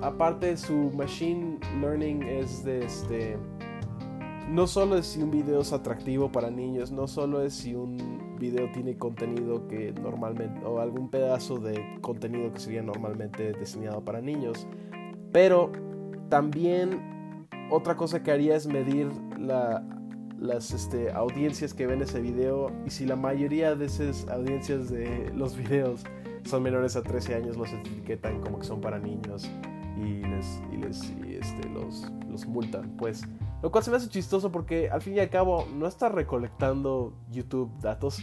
aparte 0.00 0.56
su 0.56 0.92
machine 0.94 1.58
learning, 1.80 2.22
es 2.22 2.64
de 2.64 2.84
este. 2.84 3.36
No 4.48 4.66
solo 4.66 4.98
es 4.98 5.06
si 5.06 5.22
un 5.22 5.30
video 5.30 5.62
es 5.62 5.72
atractivo 5.72 6.30
para 6.30 6.50
niños, 6.50 6.92
no 6.92 7.08
solo 7.08 7.42
es 7.42 7.54
si 7.54 7.74
un 7.74 8.36
video 8.38 8.70
tiene 8.72 8.96
contenido 8.96 9.66
que 9.66 9.92
normalmente. 9.92 10.64
o 10.64 10.78
algún 10.80 11.10
pedazo 11.10 11.58
de 11.58 11.82
contenido 12.02 12.52
que 12.52 12.60
sería 12.60 12.82
normalmente 12.82 13.54
diseñado 13.54 14.04
para 14.04 14.20
niños, 14.20 14.66
pero 15.32 15.72
también 16.28 17.48
otra 17.70 17.96
cosa 17.96 18.22
que 18.22 18.30
haría 18.30 18.54
es 18.54 18.66
medir 18.66 19.08
las 20.38 20.72
este, 20.72 21.12
audiencias 21.12 21.74
que 21.74 21.86
ven 21.86 22.02
ese 22.02 22.20
video 22.20 22.72
y 22.86 22.90
si 22.90 23.06
la 23.06 23.16
mayoría 23.16 23.74
de 23.74 23.86
esas 23.86 24.26
audiencias 24.28 24.90
de 24.90 25.32
los 25.34 25.56
videos 25.58 26.04
son 26.44 26.62
menores 26.62 26.96
a 26.96 27.02
13 27.02 27.36
años 27.36 27.56
los 27.56 27.72
etiquetan 27.72 28.40
como 28.40 28.58
que 28.58 28.66
son 28.66 28.80
para 28.80 28.98
niños 28.98 29.50
y 29.96 30.22
les, 30.22 30.62
y 30.72 30.76
les 30.76 31.02
este, 31.44 31.68
los, 31.68 32.10
los 32.28 32.46
multan. 32.46 32.96
Pues 32.96 33.22
Lo 33.62 33.70
cual 33.70 33.84
se 33.84 33.90
me 33.90 33.96
hace 33.96 34.08
chistoso 34.08 34.50
porque 34.50 34.90
al 34.90 35.02
fin 35.02 35.16
y 35.16 35.20
al 35.20 35.30
cabo 35.30 35.66
no 35.74 35.86
está 35.86 36.08
recolectando 36.08 37.14
YouTube 37.30 37.70
datos. 37.80 38.22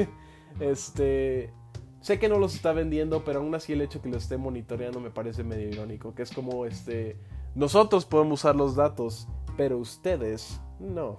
este. 0.60 1.52
Sé 2.00 2.18
que 2.18 2.28
no 2.28 2.38
los 2.38 2.56
está 2.56 2.72
vendiendo, 2.72 3.24
pero 3.24 3.38
aún 3.38 3.54
así 3.54 3.74
el 3.74 3.80
hecho 3.80 4.02
que 4.02 4.08
lo 4.08 4.16
esté 4.16 4.36
monitoreando 4.36 4.98
me 4.98 5.10
parece 5.10 5.44
medio 5.44 5.68
irónico. 5.68 6.14
Que 6.14 6.22
es 6.22 6.32
como 6.32 6.66
este. 6.66 7.16
Nosotros 7.54 8.06
podemos 8.06 8.40
usar 8.40 8.56
los 8.56 8.74
datos, 8.74 9.28
pero 9.56 9.78
ustedes 9.78 10.60
no. 10.78 11.18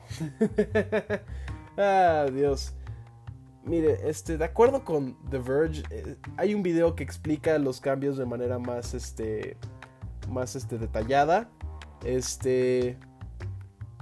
ah, 1.77 2.25
Dios. 2.31 2.73
Mire, 3.65 4.09
este, 4.09 4.37
de 4.37 4.43
acuerdo 4.43 4.83
con 4.83 5.15
The 5.29 5.37
Verge, 5.37 5.83
eh, 5.89 6.17
hay 6.35 6.53
un 6.53 6.63
video 6.63 6.95
que 6.95 7.03
explica 7.03 7.57
los 7.57 7.79
cambios 7.79 8.17
de 8.17 8.25
manera 8.25 8.59
más, 8.59 8.93
este, 8.93 9.55
más, 10.29 10.55
este, 10.55 10.77
detallada. 10.77 11.49
Este, 12.03 12.97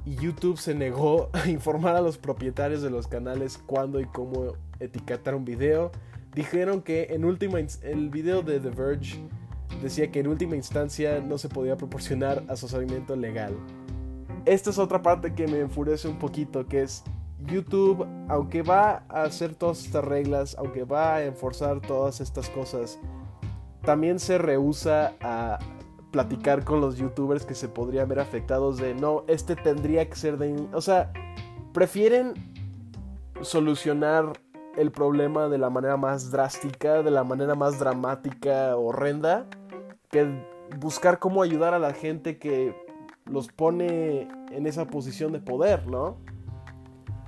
YouTube 0.05 0.57
se 0.57 0.73
negó 0.73 1.29
a 1.33 1.47
informar 1.47 1.95
a 1.95 2.01
los 2.01 2.17
propietarios 2.17 2.81
de 2.81 2.89
los 2.89 3.07
canales 3.07 3.59
cuándo 3.59 3.99
y 3.99 4.05
cómo 4.05 4.53
etiquetar 4.79 5.35
un 5.35 5.45
video. 5.45 5.91
Dijeron 6.33 6.81
que 6.81 7.07
en 7.11 7.25
última, 7.25 7.59
el 7.59 8.09
video 8.09 8.41
de 8.41 8.59
The 8.59 8.69
Verge 8.69 9.19
decía 9.83 10.11
que 10.11 10.21
en 10.21 10.27
última 10.27 10.55
instancia 10.55 11.19
no 11.19 11.37
se 11.37 11.49
podía 11.49 11.77
proporcionar 11.77 12.43
asesoramiento 12.47 13.15
legal. 13.15 13.53
Esta 14.45 14.69
es 14.71 14.79
otra 14.79 15.01
parte 15.01 15.33
que 15.35 15.47
me 15.47 15.59
enfurece 15.59 16.07
un 16.07 16.17
poquito, 16.17 16.67
que 16.67 16.81
es 16.81 17.03
YouTube, 17.45 18.07
aunque 18.27 18.61
va 18.61 19.03
a 19.09 19.23
hacer 19.23 19.55
todas 19.55 19.85
estas 19.85 20.03
reglas, 20.03 20.55
aunque 20.57 20.83
va 20.83 21.15
a 21.15 21.23
enforzar 21.23 21.79
todas 21.81 22.21
estas 22.21 22.49
cosas, 22.49 22.99
también 23.83 24.19
se 24.19 24.37
rehúsa 24.37 25.13
a 25.21 25.59
platicar 26.11 26.63
con 26.63 26.81
los 26.81 26.97
youtubers 26.97 27.45
que 27.45 27.55
se 27.55 27.69
podrían 27.69 28.07
ver 28.07 28.19
afectados 28.19 28.77
de 28.77 28.93
no, 28.93 29.23
este 29.27 29.55
tendría 29.55 30.09
que 30.09 30.15
ser 30.15 30.37
de... 30.37 30.67
O 30.73 30.81
sea, 30.81 31.11
prefieren 31.73 32.33
solucionar 33.41 34.33
el 34.77 34.91
problema 34.91 35.47
de 35.49 35.57
la 35.57 35.69
manera 35.69 35.97
más 35.97 36.31
drástica, 36.31 37.03
de 37.03 37.11
la 37.11 37.23
manera 37.23 37.55
más 37.55 37.79
dramática, 37.79 38.75
horrenda, 38.75 39.47
que 40.09 40.45
buscar 40.79 41.19
cómo 41.19 41.41
ayudar 41.41 41.73
a 41.73 41.79
la 41.79 41.93
gente 41.93 42.37
que 42.37 42.75
los 43.25 43.47
pone 43.47 44.27
en 44.51 44.67
esa 44.67 44.87
posición 44.87 45.31
de 45.31 45.39
poder, 45.39 45.87
¿no? 45.87 46.17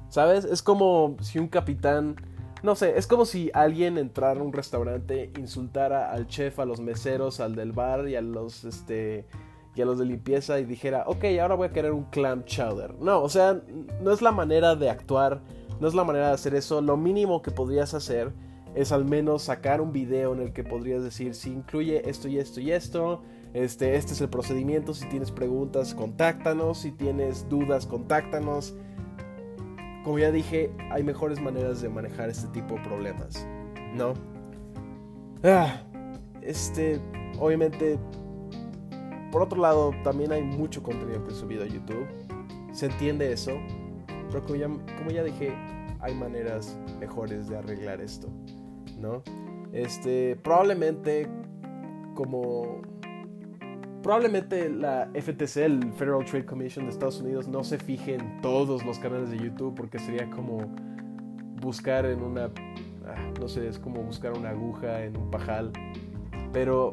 ¿Sabes? 0.10 0.46
Es 0.46 0.62
como 0.62 1.18
si 1.22 1.40
un 1.40 1.48
capitán, 1.48 2.16
no 2.62 2.76
sé, 2.76 2.98
es 2.98 3.08
como 3.08 3.26
si 3.26 3.50
alguien 3.54 3.98
entrara 3.98 4.40
a 4.40 4.44
un 4.44 4.54
restaurante, 4.54 5.32
insultara 5.38 6.12
al 6.12 6.28
chef, 6.28 6.60
a 6.60 6.66
los 6.66 6.80
meseros, 6.80 7.40
al 7.40 7.56
del 7.56 7.72
bar 7.72 8.08
y 8.08 8.16
a 8.16 8.22
los, 8.22 8.64
este, 8.64 9.26
y 9.76 9.82
a 9.82 9.86
los 9.86 9.98
de 9.98 10.06
limpieza 10.06 10.60
y 10.60 10.66
dijera, 10.66 11.04
ok, 11.08 11.26
ahora 11.42 11.56
voy 11.56 11.68
a 11.68 11.72
querer 11.72 11.92
un 11.94 12.04
clam 12.06 12.44
chowder. 12.46 12.94
No, 13.00 13.22
o 13.22 13.30
sea, 13.30 13.62
no 14.02 14.12
es 14.12 14.22
la 14.22 14.32
manera 14.32 14.76
de 14.76 14.90
actuar, 14.90 15.42
no 15.80 15.88
es 15.88 15.96
la 15.96 16.04
manera 16.04 16.28
de 16.28 16.34
hacer 16.34 16.54
eso. 16.56 16.82
Lo 16.82 16.96
mínimo 16.96 17.42
que 17.42 17.52
podrías 17.52 17.94
hacer 17.94 18.32
es 18.76 18.92
al 18.92 19.06
menos 19.06 19.44
sacar 19.44 19.82
un 19.82 19.92
video 19.92 20.34
en 20.34 20.42
el 20.42 20.54
que 20.54 20.64
podrías 20.64 21.04
decir 21.04 21.36
si 21.36 21.52
incluye 21.52 22.08
esto 22.10 22.28
y 22.28 22.38
esto 22.38 22.60
y 22.60 22.72
esto. 22.72 23.22
Este, 23.54 23.96
este 23.96 24.14
es 24.14 24.22
el 24.22 24.30
procedimiento. 24.30 24.94
Si 24.94 25.08
tienes 25.08 25.32
preguntas, 25.32 25.94
contáctanos. 25.94 26.80
Si 26.80 26.92
tienes 26.92 27.48
dudas, 27.50 27.86
contáctanos 27.86 28.76
como 30.04 30.20
ya 30.20 30.32
dije, 30.32 30.70
hay 30.92 31.04
mejores 31.04 31.42
maneras 31.42 31.82
de 31.82 31.90
manejar 31.90 32.30
este 32.30 32.48
tipo 32.50 32.76
de 32.76 32.82
problemas, 32.82 33.48
¿no? 33.96 34.14
Ah, 35.44 35.82
este, 36.42 37.00
obviamente, 37.40 37.98
por 39.32 39.42
otro 39.42 39.62
lado, 39.62 39.92
también 40.04 40.34
hay 40.34 40.44
mucho 40.44 40.84
contenido 40.84 41.24
que 41.24 41.32
he 41.32 41.36
subido 41.36 41.64
a 41.64 41.68
YouTube. 41.68 42.06
Se 42.74 42.88
entiende 42.88 43.32
eso, 43.32 43.52
pero 44.30 44.44
como 44.44 44.56
ya, 44.56 44.68
como 44.68 45.10
ya 45.10 45.24
dije, 45.24 45.54
hay 46.02 46.14
maneras 46.16 46.78
mejores 47.00 47.48
de 47.48 47.58
arreglar 47.58 48.02
esto, 48.02 48.28
¿no? 49.00 49.24
Este, 49.72 50.36
probablemente 50.44 51.30
como 52.14 52.82
probablemente 54.04 54.70
la 54.70 55.10
FTC, 55.16 55.58
el 55.58 55.94
Federal 55.94 56.26
Trade 56.26 56.46
Commission 56.46 56.86
de 56.86 56.92
Estados 56.92 57.22
Unidos, 57.22 57.48
no 57.48 57.64
se 57.64 57.80
fije 57.80 58.16
en 58.16 58.42
todos 58.42 58.86
los 58.86 59.00
canales 59.00 59.32
de 59.32 59.40
YouTube 59.40 59.74
porque 59.74 59.98
sería 59.98 60.30
como 60.30 60.68
buscar 61.62 62.06
en 62.06 62.22
una, 62.22 62.52
ah, 63.08 63.32
no 63.40 63.48
sé, 63.48 63.68
es 63.68 63.80
como 63.80 64.04
buscar 64.04 64.34
una 64.34 64.50
aguja 64.50 65.06
en 65.06 65.18
un 65.18 65.32
pajal. 65.32 65.72
Pero 66.52 66.92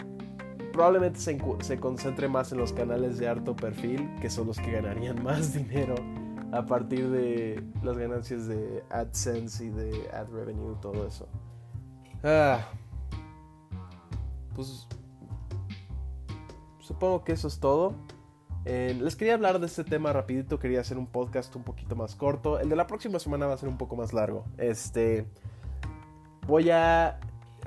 probablemente 0.73 1.19
se, 1.19 1.37
se 1.61 1.79
concentre 1.79 2.29
más 2.29 2.53
en 2.53 2.59
los 2.59 2.73
canales 2.73 3.19
de 3.19 3.29
alto 3.29 3.57
perfil, 3.57 4.09
que 4.23 4.31
son 4.31 4.47
los 4.47 4.59
que 4.59 4.71
ganarían 4.71 5.23
más 5.23 5.53
dinero 5.53 5.97
a 6.53 6.65
partir 6.65 7.11
de 7.11 7.63
las 7.83 7.99
ganancias 7.99 8.47
de 8.47 8.85
AdSense 8.91 9.65
y 9.65 9.71
de 9.71 10.09
Ad 10.13 10.29
Revenue, 10.33 10.77
todo 10.81 11.07
eso. 11.07 11.29
Ah, 12.23 12.61
pues 14.55 14.87
supongo 16.91 17.23
que 17.23 17.31
eso 17.31 17.47
es 17.47 17.61
todo. 17.61 17.95
Eh, 18.65 18.99
les 19.01 19.15
quería 19.15 19.35
hablar 19.35 19.61
de 19.61 19.67
este 19.67 19.85
tema 19.85 20.13
rapidito, 20.13 20.59
quería 20.59 20.81
hacer 20.81 20.99
un 20.99 21.07
podcast 21.07 21.55
un 21.55 21.63
poquito 21.63 21.95
más 21.95 22.17
corto. 22.17 22.59
El 22.59 22.69
de 22.69 22.75
la 22.75 22.89
próxima 22.89 23.21
semana 23.21 23.47
va 23.47 23.55
a 23.55 23.57
ser 23.57 23.69
un 23.69 23.79
poco 23.79 23.95
más 23.95 24.13
largo. 24.13 24.45
Este 24.59 25.25
voy 26.49 26.69
a 26.71 27.21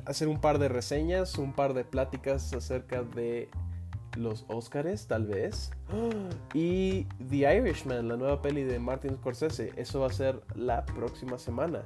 hacer 0.06 0.28
un 0.28 0.42
par 0.42 0.60
de 0.60 0.68
reseñas, 0.68 1.38
un 1.38 1.54
par 1.54 1.74
de 1.74 1.86
pláticas 1.86 2.54
acerca 2.54 3.04
de 3.04 3.50
los 4.18 4.44
Oscars, 4.50 5.08
tal 5.08 5.26
vez. 5.26 5.72
Y 6.54 7.06
The 7.30 7.58
Irishman, 7.58 8.10
la 8.10 8.18
nueva 8.18 8.42
peli 8.42 8.64
de 8.64 8.78
Martin 8.78 9.16
Scorsese. 9.16 9.72
Eso 9.78 10.02
va 10.02 10.08
a 10.08 10.14
ser 10.14 10.42
la 10.54 10.86
próxima 10.86 11.38
semana. 11.38 11.84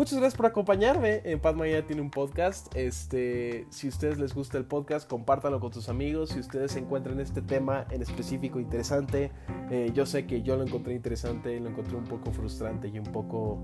Muchas 0.00 0.18
gracias 0.18 0.38
por 0.38 0.46
acompañarme 0.46 1.20
en 1.24 1.40
Paz 1.40 1.54
Mañana 1.54 1.86
tiene 1.86 2.00
un 2.00 2.10
podcast. 2.10 2.74
Este, 2.74 3.66
si 3.68 3.88
a 3.88 3.90
ustedes 3.90 4.18
les 4.18 4.32
gusta 4.32 4.56
el 4.56 4.64
podcast, 4.64 5.06
compártanlo 5.06 5.60
con 5.60 5.74
sus 5.74 5.90
amigos. 5.90 6.30
Si 6.30 6.40
ustedes 6.40 6.74
encuentran 6.76 7.20
este 7.20 7.42
tema 7.42 7.84
en 7.90 8.00
específico 8.00 8.58
interesante, 8.60 9.30
eh, 9.70 9.90
yo 9.92 10.06
sé 10.06 10.26
que 10.26 10.40
yo 10.40 10.56
lo 10.56 10.62
encontré 10.62 10.94
interesante, 10.94 11.60
lo 11.60 11.68
encontré 11.68 11.96
un 11.96 12.04
poco 12.04 12.32
frustrante 12.32 12.88
y 12.88 12.98
un 12.98 13.12
poco 13.12 13.58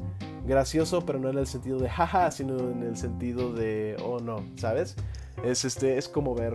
gracioso, 0.47 1.07
pero 1.07 1.19
no 1.19 1.31
en 1.31 1.39
el 1.39 1.47
sentido 1.47 1.79
de 1.79 1.89
jaja, 1.89 2.31
sino 2.31 2.59
en 2.59 2.83
el 2.83 2.99
sentido 2.99 3.55
de 3.55 3.97
oh 4.05 4.21
no, 4.21 4.45
¿sabes? 4.57 4.95
Es 5.43 5.65
este, 5.65 5.97
es 5.97 6.07
como 6.07 6.35
ver 6.35 6.55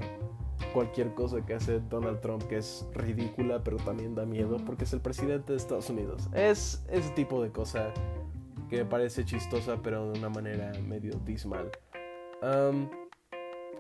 cualquier 0.75 1.15
cosa 1.15 1.43
que 1.43 1.55
hace 1.55 1.79
Donald 1.79 2.21
Trump 2.21 2.43
que 2.43 2.57
es 2.57 2.85
ridícula, 2.93 3.63
pero 3.63 3.77
también 3.77 4.13
da 4.13 4.27
miedo 4.27 4.57
porque 4.63 4.83
es 4.83 4.93
el 4.93 5.01
presidente 5.01 5.53
de 5.53 5.57
Estados 5.57 5.89
Unidos. 5.89 6.29
Es 6.35 6.83
ese 6.91 7.09
tipo 7.15 7.41
de 7.41 7.49
cosa 7.49 7.91
que 8.71 8.77
me 8.77 8.85
parece 8.85 9.25
chistosa, 9.25 9.81
pero 9.83 10.13
de 10.13 10.17
una 10.17 10.29
manera 10.29 10.71
medio 10.87 11.19
dismal. 11.25 11.69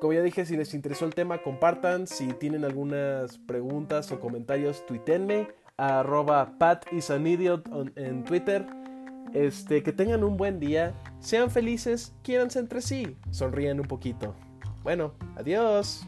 como 0.01 0.13
ya 0.13 0.21
dije, 0.21 0.45
si 0.45 0.57
les 0.57 0.73
interesó 0.73 1.05
el 1.05 1.15
tema, 1.15 1.41
compartan. 1.41 2.07
Si 2.07 2.33
tienen 2.33 2.65
algunas 2.65 3.37
preguntas 3.37 4.11
o 4.11 4.19
comentarios, 4.19 4.85
tuitenme 4.85 5.47
a 5.77 6.01
arroba 6.01 6.57
patisanIdiot 6.59 7.69
en 7.95 8.25
Twitter. 8.25 8.67
Este, 9.33 9.81
que 9.81 9.93
tengan 9.93 10.25
un 10.25 10.35
buen 10.35 10.59
día, 10.59 10.93
sean 11.19 11.49
felices, 11.49 12.13
quiéranse 12.21 12.59
entre 12.59 12.81
sí, 12.81 13.15
sonríen 13.29 13.79
un 13.79 13.87
poquito. 13.87 14.35
Bueno, 14.83 15.13
adiós. 15.37 16.05